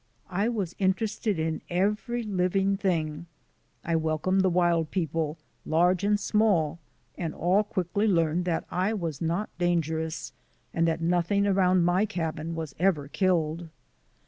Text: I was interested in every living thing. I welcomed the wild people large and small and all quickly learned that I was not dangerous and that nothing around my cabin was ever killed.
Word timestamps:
I 0.31 0.49
was 0.49 0.73
interested 0.79 1.37
in 1.37 1.61
every 1.69 2.23
living 2.23 2.75
thing. 2.75 3.27
I 3.85 3.95
welcomed 3.95 4.41
the 4.41 4.49
wild 4.49 4.89
people 4.89 5.37
large 5.63 6.03
and 6.03 6.19
small 6.19 6.79
and 7.19 7.35
all 7.35 7.63
quickly 7.63 8.07
learned 8.07 8.45
that 8.45 8.65
I 8.71 8.95
was 8.95 9.21
not 9.21 9.55
dangerous 9.59 10.33
and 10.73 10.87
that 10.87 11.01
nothing 11.01 11.45
around 11.45 11.83
my 11.85 12.07
cabin 12.07 12.55
was 12.55 12.73
ever 12.79 13.09
killed. 13.09 13.69